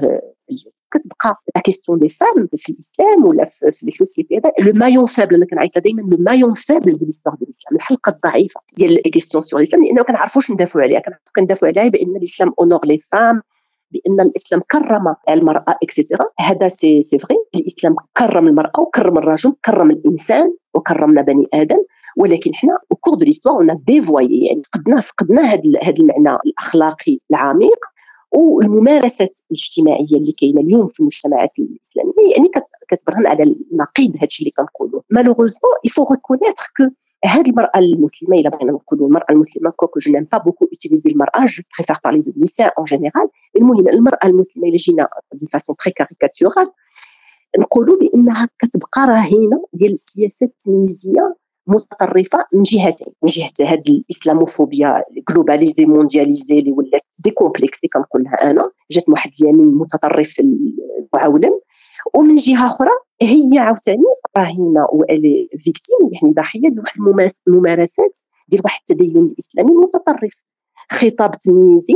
[0.50, 5.06] اليوم كتبقى la question des femmes في الإسلام ولا في, في les sociétés le maillon
[5.06, 9.00] faible أنا كنعيط دائما le maillon faible de l'histoire de الاسلام الحلقة الضعيفة ديال les
[9.00, 11.02] questions sur الاسلام لأنه كنعرفوش ندافعوا عليها.
[11.37, 13.42] كندافعوا عليها بأن الإسلام honore les femmes
[13.90, 19.52] بأن الإسلام كرم المرأة et cetera هذا c'est c'est vrai الإسلام كرم المرأة وكرم الرجل
[19.64, 21.78] كرم الإنسان وكرمنا بني آدم.
[22.16, 27.18] ولكن حنا au cours de l'histoire on a dévoyé يعني فقدنا فقدنا هذا المعنى الأخلاقي
[27.30, 27.93] العميق.
[28.34, 32.48] والممارسات الاجتماعية اللي كاينة اليوم في المجتمعات الإسلامية يعني
[32.88, 36.84] كتبرهن على النقيض هادشي اللي كنقولوا malheureusement il faut reconnaître que
[37.26, 41.44] هذه المرأة المسلمة إلا بغينا نقولوا المرأة المسلمة quoique je n'aime pas beaucoup utiliser المراه
[41.46, 45.92] je préfère parler de النساء en général المهم المرأة المسلمة إلا جينا d'une façon très
[45.92, 46.68] caricaturale
[47.58, 53.12] نقولوا بأنها كتبقى رهينة ديال السياسات التمييزيه متطرفة من جهتين.
[53.22, 60.40] من جهة هاد الإسلاموفوبيا globalisée mondialisée اللي ولات décomplexée كنقولها أنا جات واحد اليمين متطرف
[61.14, 61.61] معولم
[62.14, 62.90] ومن جهة أخرى
[63.22, 64.05] هي عاوتاني
[64.37, 70.44] راهينه والي victime يعني ضحية لواحد الممارسات ديال واحد التدين الإسلامي متطرف.
[70.92, 71.94] خطاب تمييزي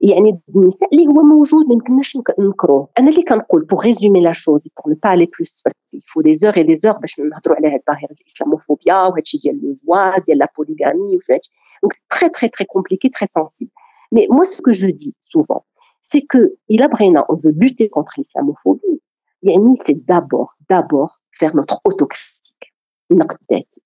[0.00, 2.88] يعني النساء اللي هو موجود ما يمكنناش ننكروه.
[2.98, 5.62] أنا اللي كنقول pour résumer la chose pour ne pas aller plus
[6.06, 9.74] faut des heures et des heures باش نهضروا على هاد الظاهرة الإسلاموفوبيا وهادشي ديال le
[9.74, 11.50] voile ديال la polygamie وفهادشي
[11.82, 13.70] donc très très très compliqué très sensible
[14.12, 15.60] mais moi ce que je dis souvent
[16.00, 16.38] c'est que
[16.70, 19.00] الا بغينا on veut lutter contre l'islamophobie
[19.42, 22.74] يعني c'est d'abord d'abord faire notre autocritique
[23.10, 23.82] النقد الذاتي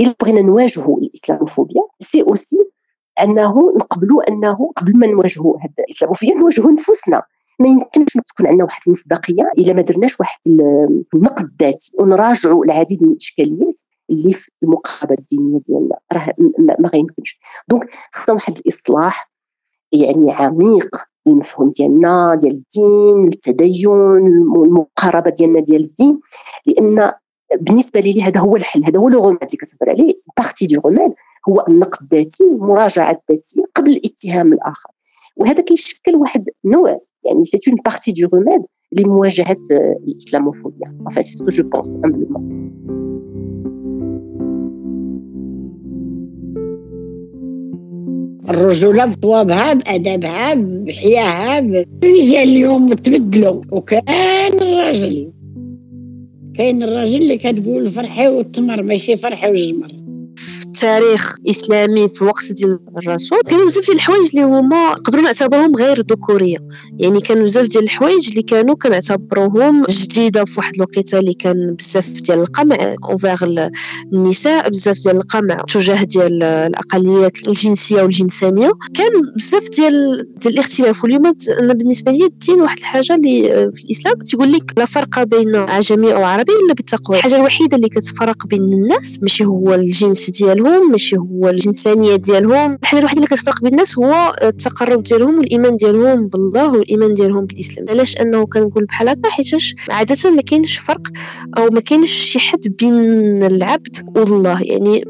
[0.00, 2.70] الا بغينا نواجهوا الاسلاموفوبيا سي اوسي
[3.22, 7.22] انه نقبلوا انه قبل ما نواجهوا هذا الاسلاموفوبيا نواجهوا نفوسنا
[7.60, 10.38] ما يمكنش تكون عندنا واحد المصداقيه الا ما درناش واحد
[11.14, 16.34] النقد الذاتي ونراجعوا العديد من الاشكاليات اللي في المقاربه الدينيه ديالنا راه
[16.78, 19.27] ما غيمكنش donc خصنا واحد الاصلاح
[19.92, 20.96] يعني عميق
[21.26, 23.86] المفهوم ديالنا ديال الدين التدين
[24.56, 26.20] المقاربة ديالنا ديال الدين.
[26.66, 27.12] لأن
[27.60, 30.12] بالنسبة لي هذا هو الحل هذا هو le remède اللي كتهضر عليه.
[30.36, 31.14] partie du remède
[31.48, 34.90] هو النقد الذاتي المراجعة الذاتية قبل الاتهام الآخر.
[35.36, 39.60] وهذا كيشكل واحد نوع يعني c'est une partie du remède لمواجهة
[40.08, 40.94] الإسلاموفوبيا.
[41.06, 41.98] Enfin c'est ce que je pense
[48.50, 55.32] الرجولة بطوابها بأدبها بحياها الرجال اليوم تبدلوا وكان الراجل
[56.54, 59.88] كاين الراجل اللي كتقول فرحي والتمر ماشي فرحي والجمر
[60.78, 65.74] في التاريخ الاسلامي في وقت ديال الرسول كانوا بزاف ديال الحوايج اللي هما نقدروا نعتبرهم
[65.76, 66.56] غير ذكورية.
[66.98, 72.08] يعني كانوا بزاف ديال الحوايج اللي كانوا كنعتبروهم جديدة في واحد الوقيتة اللي كان بزاف
[72.20, 73.68] ديال القمع اوفيغ
[74.12, 78.72] النساء بزاف ديال القمع تجاه ديال الأقليات الجنسية والجنسانية.
[78.94, 81.22] كان بزاف ديال ديال الاختلاف واليوم
[81.60, 86.14] أنا بالنسبة لي الدين واحد الحاجة اللي في الإسلام تيقول لك لا فرق بين عجمي
[86.14, 87.16] أو عربي إلا بالتقوى.
[87.16, 92.78] الحاجة الوحيدة اللي كتفرق بين الناس ماشي هو الجنس ديالهم ماشي هو الجنسانية ديالهم.
[92.82, 97.88] الحاجة الوحيده اللي كتفرق بين الناس هو التقرب ديالهم والايمان ديالهم بالله والإيمان ديالهم بالإسلام.
[97.88, 101.08] علاش؟ أنه كنقول بحال هكا حيتاش عادة ما كاينش فرق
[101.58, 102.94] أو ما كاينش شي حد بين
[103.42, 104.62] العبد والله.
[104.62, 105.04] يعني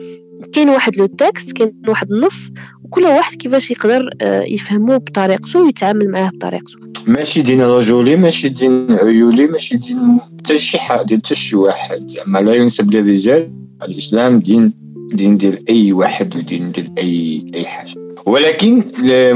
[0.53, 2.53] كاين واحد le texte كاين واحد النص
[2.85, 4.11] وكل واحد كيفاش يقدر
[4.47, 6.79] يفهمه بطريقته ويتعامل معاه بطريقته.
[7.07, 12.09] ماشي دين رجولي ماشي دين عيولي ماشي دين حتى شي حد حتى شي واحد.
[12.09, 14.75] زعما لا ينسب للرجال الإسلام دين
[15.13, 17.95] دين ديال أي واحد ودين ديال اي أي حاجة.
[18.27, 18.85] ولكن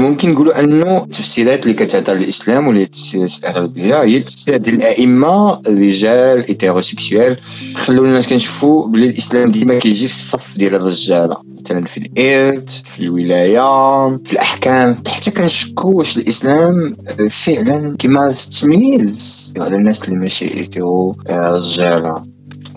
[0.01, 6.37] ممكن نقولوا أنه التفسيرات اللي كتعطى الاسلام ولا التفسيرات الاغلبيه هي التفسيرات ديال الأئمة الرجال
[6.47, 7.37] hétérosexuels
[7.75, 12.99] خلوا الناس كنشوفوا بلي الإسلام ديما كيجي في الصف ديال الرجاله مثلا في الإرث في
[12.99, 15.03] الولاية في الأحكام.
[15.07, 16.95] حتى كنشكوا واش الإسلام
[17.29, 22.23] فعلا كيمارس التمييز على الناس اللي ماشي هيتيرو رجاله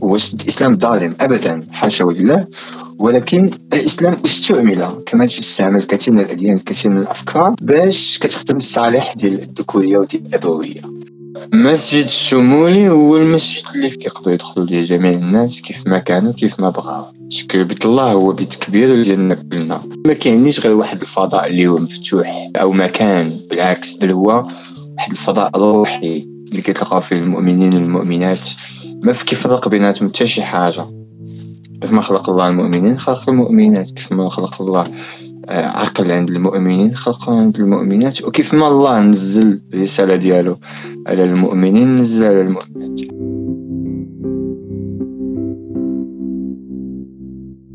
[0.01, 2.47] واش الإسلام ظالم ابدا حاشا لله
[2.99, 9.43] ولكن الإسلام استعمل كما تستعمل الكثير من الأديان الكثير من الأفكار باش كتخدم الصالح ديال
[9.43, 10.81] الذكورية وديال الابويه
[11.55, 16.71] المسجد الشمولي هو المسجد اللي كيقدروا يدخلوا ليه جميع الناس كيف ما كانوا كيف ما
[16.71, 17.05] بغاو.
[17.29, 21.77] شكل بيت الله هو بيت كبير ديالنا كلنا ما كاينيش غير واحد الفضاء اللي هو
[21.77, 24.47] مفتوح أو مكان بالعكس بل هو
[24.97, 28.49] واحد الفضاء روحي اللي كتلقاو فيه المؤمنين والمؤمنات.
[29.05, 30.87] ما في كيفرق بيناتهم حتى شي حاجة.
[31.81, 33.91] كيف ما خلق الله المؤمنين خلق المؤمنات.
[33.91, 34.85] كيف ما خلق الله
[35.49, 38.25] عقل عند المؤمنين خلق عند المؤمنات.
[38.25, 40.57] وكيف ما الله نزل الرسالة ديالو
[41.07, 43.01] على المؤمنين نزل على المؤمنات.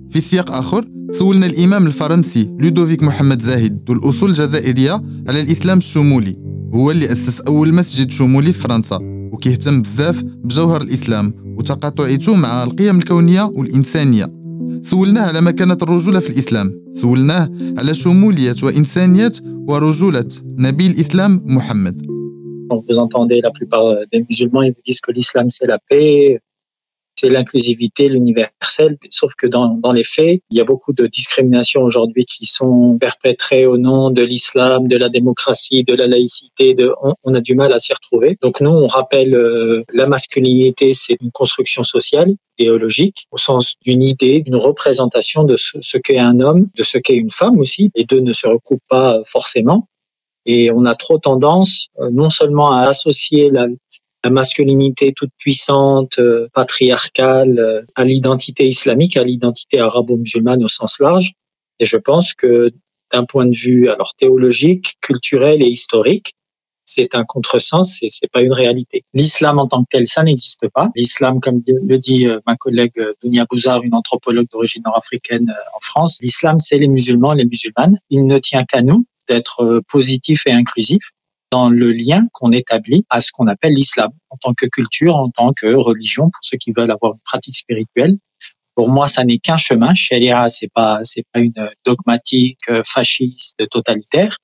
[0.09, 6.33] في سياق آخر سولنا الإمام الفرنسي لودوفيك محمد زاهد ذو الأصول الجزائرية على الإسلام الشمولي.
[6.73, 8.99] هو اللي أسس أول مسجد شمولي في فرنسا
[9.31, 11.33] وكيهتم بزاف بجوهر الإسلام.
[11.71, 14.25] وتقاطعته مع القيم الكونية والإنسانية.
[14.81, 16.71] سولناه على مكانة الرجولة في الإسلام.
[16.93, 19.31] سولناه على شمولية وإنسانية
[19.67, 22.01] ورجولة نبي الإسلام محمد.
[22.69, 26.39] Quand vous entendez la plupart des musulmans, ils vous disent que l'islam c'est la paix,
[27.15, 28.97] c'est l'inclusivité, l'universel.
[29.09, 32.97] Sauf que dans, dans les faits, il y a beaucoup de discriminations aujourd'hui qui sont
[32.99, 36.73] perpétrées au nom de l'islam, de la démocratie, de la laïcité.
[36.73, 36.91] De,
[37.23, 38.37] on, a du mal à s'y retrouver.
[38.41, 44.03] Donc nous, on rappelle euh, la masculinité, c'est une construction sociale, idéologique, au sens d'une
[44.03, 47.91] idée, d'une représentation de ce, ce qu'est un homme, de ce qu'est une femme aussi.
[47.95, 49.87] Les deux ne se recoupent pas forcément.
[50.47, 53.67] Et on a trop tendance, non seulement à associer la,
[54.23, 60.99] la masculinité toute puissante, euh, patriarcale, euh, à l'identité islamique, à l'identité arabo-musulmane au sens
[60.99, 61.31] large.
[61.79, 62.71] Et je pense que
[63.11, 66.33] d'un point de vue alors théologique, culturel et historique,
[66.85, 69.03] c'est un contresens et c'est pas une réalité.
[69.13, 70.89] L'islam en tant que tel, ça n'existe pas.
[70.95, 76.59] L'islam, comme le dit ma collègue Dounia Bouzard, une anthropologue d'origine nord-africaine en France, l'islam,
[76.59, 77.97] c'est les musulmans, les musulmanes.
[78.09, 81.11] Il ne tient qu'à nous d'être positifs et inclusifs
[81.51, 85.29] dans le lien qu'on établit à ce qu'on appelle l'islam en tant que culture, en
[85.29, 88.17] tant que religion, pour ceux qui veulent avoir une pratique spirituelle.
[88.75, 89.93] Pour moi, ça n'est qu'un chemin.
[89.93, 91.53] Sharia, c'est pas, c'est pas une
[91.85, 94.37] dogmatique fasciste totalitaire.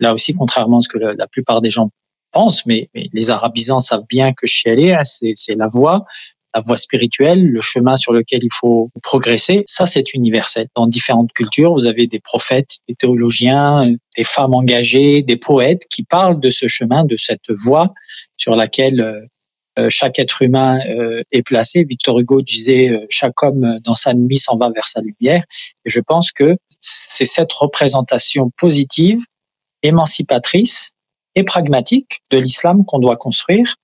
[0.00, 1.90] Là aussi, contrairement à ce que la plupart des gens
[2.32, 6.04] pensent, mais, mais les arabisants savent bien que Sharia, c'est la voie,
[6.54, 10.68] la voie spirituelle, le chemin sur lequel il faut progresser, ça c'est universel.
[10.74, 16.04] Dans différentes cultures, vous avez des prophètes, des théologiens, des femmes engagées, des poètes qui
[16.04, 17.92] parlent de ce chemin, de cette voie
[18.36, 19.28] sur laquelle
[19.78, 21.84] euh, chaque être humain euh, est placé.
[21.84, 25.42] Victor Hugo disait euh, chaque homme dans sa nuit s'en va vers sa lumière.
[25.86, 29.20] Et je pense que c'est cette représentation positive,
[29.82, 30.92] émancipatrice,
[31.34, 33.76] et pragmatique de l'islam qu'on doit construire,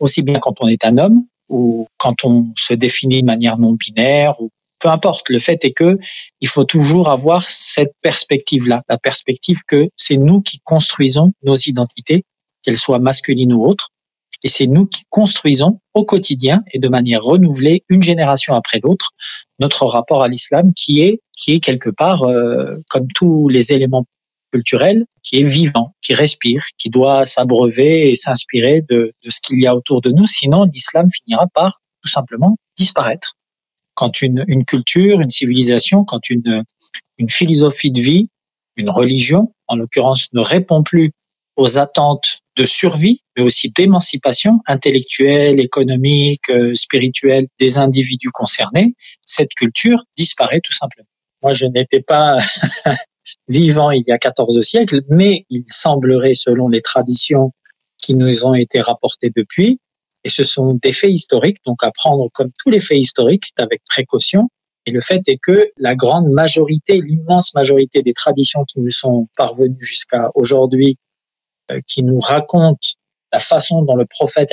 [0.00, 3.72] aussi bien quand on est un homme ou quand on se définit de manière non
[3.72, 5.28] binaire ou peu importe.
[5.28, 5.98] Le fait est que
[6.40, 12.24] il faut toujours avoir cette perspective-là, la perspective que c'est nous qui construisons nos identités,
[12.62, 13.90] qu'elles soient masculines ou autres,
[14.44, 19.10] et c'est nous qui construisons au quotidien et de manière renouvelée, une génération après l'autre,
[19.58, 24.04] notre rapport à l'islam qui est qui est quelque part euh, comme tous les éléments
[24.52, 29.60] culturels, qui est vivant, qui respire, qui doit s'abreuver et s'inspirer de, de ce qu'il
[29.60, 30.26] y a autour de nous.
[30.26, 33.34] Sinon, l'islam finira par tout simplement disparaître.
[33.94, 36.64] Quand une, une culture, une civilisation, quand une,
[37.18, 38.28] une philosophie de vie,
[38.76, 41.10] une religion, en l'occurrence, ne répond plus
[41.56, 48.94] aux attentes de survie, mais aussi d'émancipation intellectuelle, économique, euh, spirituelle des individus concernés,
[49.26, 51.08] cette culture disparaît tout simplement.
[51.42, 52.38] Moi, je n'étais pas
[53.48, 57.52] vivant il y a 14 siècles, mais il semblerait, selon les traditions
[58.02, 59.80] qui nous ont été rapportées depuis,
[60.24, 63.82] et ce sont des faits historiques, donc à prendre comme tous les faits historiques avec
[63.88, 64.48] précaution.
[64.86, 69.28] Et le fait est que la grande majorité, l'immense majorité des traditions qui nous sont
[69.36, 70.96] parvenues jusqu'à aujourd'hui,
[71.70, 72.88] euh, qui nous racontent
[73.32, 74.50] la façon dont le prophète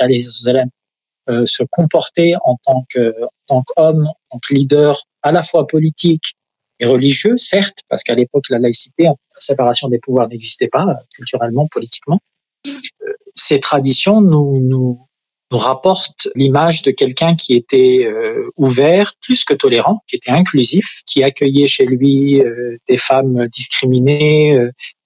[1.28, 5.66] euh, se comportait en tant en tant qu'homme, en tant que leader, à la fois
[5.66, 6.34] politique
[6.80, 10.94] et religieux, certes, parce qu'à l'époque, la laïcité, la séparation des pouvoirs n'existait pas, euh,
[11.14, 12.20] culturellement, politiquement.
[12.66, 15.06] Euh, ces traditions nous, nous,
[15.52, 21.02] nous rapportent l'image de quelqu'un qui était euh, ouvert, plus que tolérant, qui était inclusif,
[21.06, 22.42] qui accueillait chez lui
[22.88, 24.58] des femmes discriminées,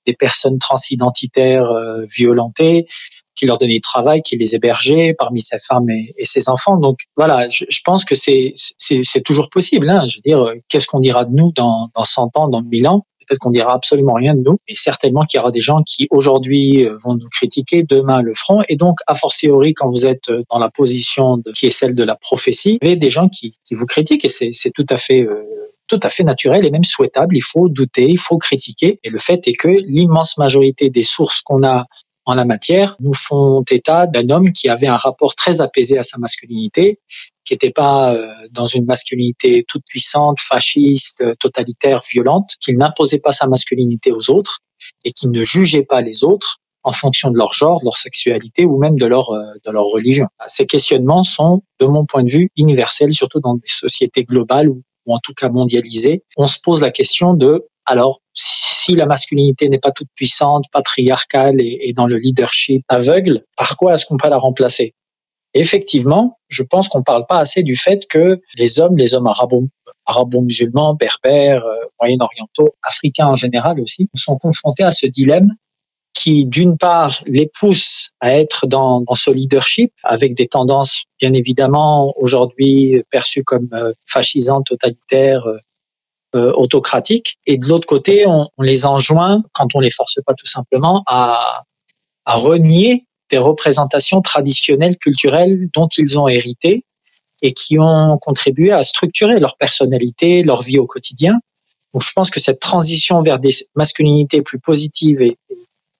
[0.06, 1.70] des personnes transidentitaires
[2.08, 2.86] violentées,
[3.40, 6.76] qui leur donnait du travail, qui les hébergeait parmi ses femmes et, ses enfants.
[6.76, 8.52] Donc voilà, je, pense que c'est
[9.24, 9.88] toujours possible.
[9.88, 10.06] Hein.
[10.06, 12.86] Je veux dire, euh, qu'est-ce qu'on dira de nous dans, dans 100 ans, dans 1000
[12.86, 13.06] ans?
[13.26, 16.06] Peut-être qu'on dira absolument rien de nous, et certainement qu'il y aura des gens qui
[16.10, 20.28] aujourd'hui euh, vont nous critiquer, demain le feront, et donc a fortiori quand vous êtes
[20.28, 23.52] euh, dans la position qui est celle de la prophétie, vous avez des gens qui,
[23.70, 25.26] vous critiquent, et c'est tout à fait
[25.86, 27.36] tout à fait naturel et même souhaitable.
[27.36, 29.00] Il faut douter, il faut critiquer.
[29.02, 31.86] Et le fait est que l'immense majorité des sources qu'on a
[32.24, 36.02] en la matière nous font état d'un homme qui avait un rapport très apaisé à
[36.02, 37.00] sa masculinité,
[37.44, 43.32] qui n'était pas euh, dans une masculinité toute puissante, fasciste, totalitaire, violente, qu'il n'imposait pas
[43.32, 44.58] sa masculinité aux autres
[45.04, 48.64] et qui ne jugeait pas les autres en fonction de leur genre, de leur sexualité
[48.64, 50.26] ou même de leur, euh, de leur religion.
[50.46, 54.82] Ces questionnements sont, de mon point de vue, universels, surtout dans des sociétés globales ou
[55.06, 56.22] en tout cas mondialisées.
[56.36, 61.60] On se pose la question de, alors, si la masculinité n'est pas toute puissante, patriarcale
[61.60, 64.94] et, dans le leadership aveugle, par quoi est-ce qu'on peut la remplacer?
[65.54, 69.66] Effectivement, je pense qu'on parle pas assez du fait que les hommes, les hommes arabo,
[70.06, 75.48] arabo-musulmans, berbères, euh, moyen-orientaux, africains en général aussi, sont confrontés à ce dilemme
[76.14, 81.32] qui, d'une part, les pousse à être dans, dans ce leadership avec des tendances, bien
[81.32, 85.58] évidemment, aujourd'hui perçues comme euh, fascisantes, totalitaires, euh,
[86.34, 87.38] euh, autocratiques.
[87.46, 91.02] Et de l'autre côté, on, on les enjoint, quand on les force pas tout simplement,
[91.06, 91.62] à,
[92.24, 96.84] à renier des représentations traditionnelles, culturelles dont ils ont hérité
[97.42, 101.38] et qui ont contribué à structurer leur personnalité, leur vie au quotidien.
[101.92, 105.36] Donc je pense que cette transition vers des masculinités plus positives et,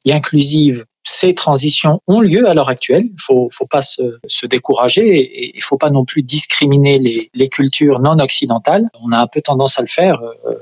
[0.05, 3.05] et inclusives, ces transitions ont lieu à l'heure actuelle.
[3.05, 7.31] Il faut, faut pas se, se décourager et il faut pas non plus discriminer les,
[7.35, 8.89] les cultures non occidentales.
[9.03, 10.21] On a un peu tendance à le faire.
[10.21, 10.55] Euh,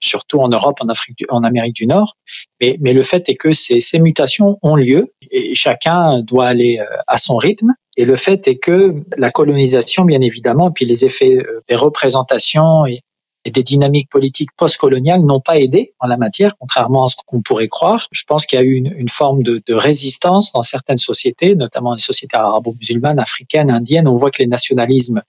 [0.00, 2.16] surtout en Europe, en Afrique, en Amérique du Nord.
[2.60, 6.78] Mais, mais le fait est que ces, ces mutations ont lieu et chacun doit aller
[6.78, 7.74] euh, à son rythme.
[7.96, 12.86] Et le fait est que la colonisation, bien évidemment, puis les effets euh, des représentations
[12.86, 13.02] et,
[13.44, 17.40] et des dynamiques politiques postcoloniales n'ont pas aidé en la matière, contrairement à ce qu'on
[17.40, 18.06] pourrait croire.
[18.12, 21.54] Je pense qu'il y a eu une, une forme de, de, résistance dans certaines sociétés,
[21.54, 24.08] notamment les sociétés arabo-musulmanes, africaines, indiennes.
[24.08, 25.22] On voit que les nationalismes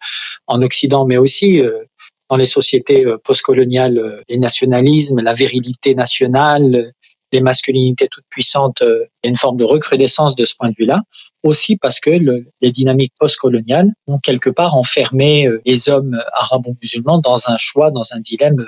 [0.48, 1.84] en Occident, mais aussi euh,
[2.30, 6.94] dans les sociétés euh, postcoloniales, euh, les nationalismes, la virilité nationale,
[7.32, 10.70] les masculinités toutes puissantes, euh, il y a une forme de recrudescence de ce point
[10.70, 11.02] de vue-là,
[11.44, 17.50] aussi parce que le, les dynamiques postcoloniales ont quelque part enfermé les hommes arabo-musulmans dans
[17.50, 18.66] un choix, dans un dilemme,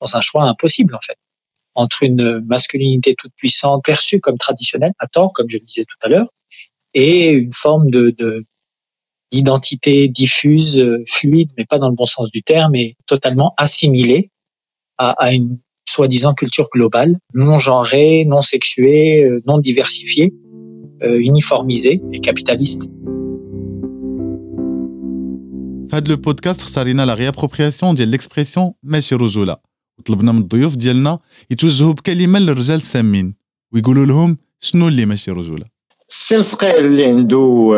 [0.00, 1.16] dans un choix impossible en fait,
[1.74, 6.06] entre une masculinité toute puissante perçue comme traditionnelle, à tort, comme je le disais tout
[6.06, 6.28] à l'heure,
[6.94, 8.44] et une forme de, de
[9.32, 14.30] d'identité diffuse, euh, fluide, mais pas dans le bon sens du terme, et totalement assimilée
[14.98, 20.34] à, à une soi-disant culture globale, non genrée, non sexuée, euh, non diversifiée,
[21.02, 22.88] euh, uniformisée et capitaliste.
[25.88, 29.56] في هذا البودكاست اختارينا لا ريابروبرياسيون ديال ليكسبريسيون ماشي رجوله
[29.98, 31.18] وطلبنا من الضيوف ديالنا
[31.50, 33.34] يتوجهوا بكلمه للرجال السامين
[33.72, 35.75] ويقولوا لهم شنو اللي ماشي رجوله
[36.10, 37.40] السي الفقير اللي عنده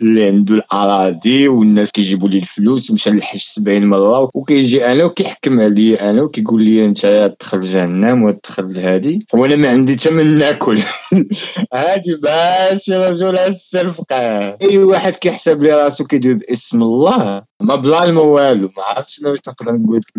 [0.00, 6.10] اللي عنده الأراضي والناس كيجيبوا لي الفلوس ومشى للحج 70 مرة وكيجي أنا وكيحكم عليا
[6.10, 10.80] أنا وكيقول لي أنت تدخل جهنم وتدخل لهادي وأنا ما عندي حتى من ناكل.
[11.74, 17.42] هادي ماشي رجل السي الفقير أي واحد كيحسب لي راسو كيدوي باسم الله.
[17.60, 20.12] ما بلا ما والو ما عرفتش شنو نقدر نقول في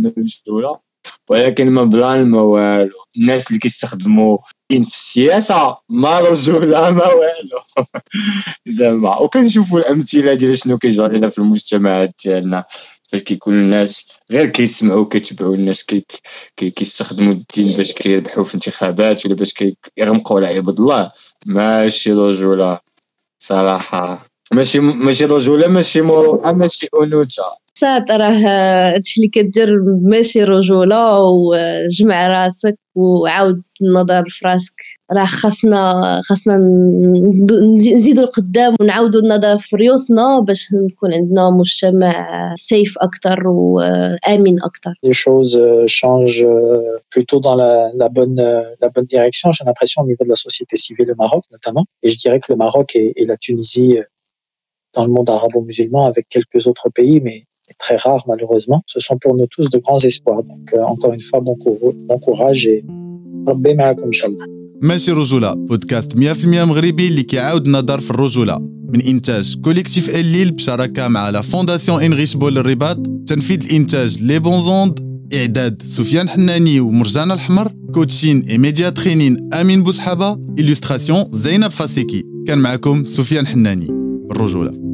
[1.30, 4.38] ولكن ما بلا ما والو الناس اللي كيستخدموا
[4.70, 7.60] في السياسة ما رجوله ما والو
[8.68, 9.18] زعما.
[9.20, 12.64] وكنشوفوا الأمثلة ديال شنو كيجرى لنا في المجتمعات ديالنا.
[13.12, 16.06] فاش كيكون الناس غير كيسمعوا كيتبعوا الناس كي
[16.58, 21.12] كيستخدموا الدين باش كيربحوا في انتخابات ولا باش كيغمقوا على عباد الله
[21.46, 22.80] ماشي رجولة
[23.40, 24.26] صراحة.
[24.54, 27.44] ماشي ماشي رجولة ماشي مروءه ماشي أنوثة.
[27.77, 34.75] سات راه هادشي اللي كدير ماشي رجوله وجمع راسك وعاود النظر في راسك
[35.13, 36.59] راه خاصنا خاصنا
[37.75, 45.17] نزيدو القدام ونعاودو النظر في ريوسنا باش نكون عندنا مجتمع سيف اكثر وامن اكثر les
[45.25, 46.47] choses changent
[47.15, 48.41] plutôt dans la, la bonne
[48.83, 52.09] la bonne direction j'ai l'impression au niveau de la société civile au Maroc notamment et
[52.13, 53.95] je dirais que le Maroc et, et la Tunisie
[54.97, 57.39] dans le monde arabo-musulman avec quelques autres pays mais
[57.79, 58.81] très rare malheureusement.
[58.87, 60.43] Ce sont pour nous tous de grands espoirs.
[60.43, 61.57] Donc euh, encore une fois, bon,
[62.09, 62.85] bon courage et
[63.49, 64.47] ربي معكم ان شاء الله.
[64.83, 68.59] ماشي رجولة بودكاست 100% مغربي اللي كيعاود النظر في الرجولة
[68.93, 75.13] من إنتاج كوليكتيف الليل بشراكة مع لا فونداسيون إنريش بول الرباط تنفيذ الإنتاج لي بونزوند
[75.35, 82.59] إعداد سفيان حناني ومرجان الحمر كوتشين إي ميديا ترينين أمين بوسحابة إليستراسيون زينب فاسيكي كان
[82.59, 83.89] معكم سفيان حناني
[84.31, 84.86] الرجولة